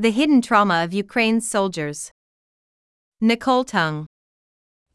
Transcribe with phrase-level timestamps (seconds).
[0.00, 2.10] The hidden trauma of Ukraine's soldiers.
[3.20, 4.06] Nicole Tung.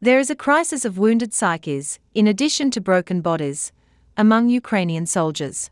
[0.00, 3.70] There is a crisis of wounded psyches, in addition to broken bodies,
[4.16, 5.70] among Ukrainian soldiers.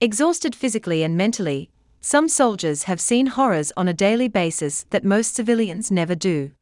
[0.00, 1.68] Exhausted physically and mentally,
[2.00, 6.52] some soldiers have seen horrors on a daily basis that most civilians never do.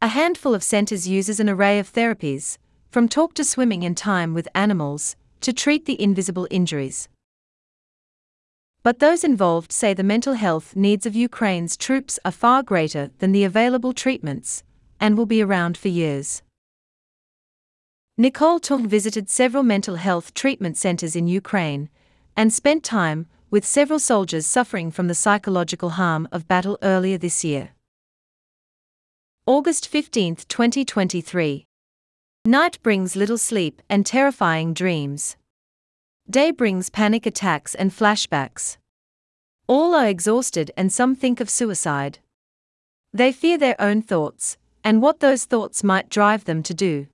[0.00, 2.56] A handful of centers uses an array of therapies,
[2.90, 7.10] from talk to swimming in time with animals, to treat the invisible injuries.
[8.84, 13.32] But those involved say the mental health needs of Ukraine's troops are far greater than
[13.32, 14.62] the available treatments,
[15.00, 16.42] and will be around for years.
[18.18, 21.88] Nicole Tung visited several mental health treatment centers in Ukraine
[22.36, 27.42] and spent time with several soldiers suffering from the psychological harm of battle earlier this
[27.42, 27.70] year.
[29.46, 31.64] August 15, 2023.
[32.44, 35.36] Night brings little sleep and terrifying dreams.
[36.30, 38.78] Day brings panic attacks and flashbacks.
[39.66, 42.18] All are exhausted and some think of suicide.
[43.12, 47.06] They fear their own thoughts, and what those thoughts might drive them to do.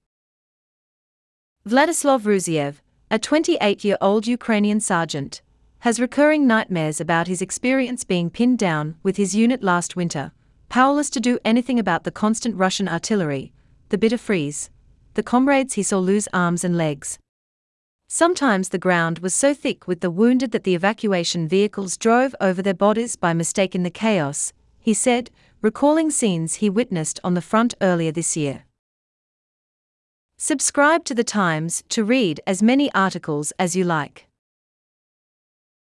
[1.68, 2.76] Vladislav Ruziev,
[3.10, 5.42] a 28 year old Ukrainian sergeant,
[5.80, 10.30] has recurring nightmares about his experience being pinned down with his unit last winter,
[10.68, 13.52] powerless to do anything about the constant Russian artillery,
[13.88, 14.70] the bitter freeze,
[15.14, 17.18] the comrades he saw lose arms and legs,
[18.12, 22.60] Sometimes the ground was so thick with the wounded that the evacuation vehicles drove over
[22.60, 25.30] their bodies by mistake in the chaos, he said,
[25.62, 28.64] recalling scenes he witnessed on the front earlier this year.
[30.36, 34.26] Subscribe to The Times to read as many articles as you like.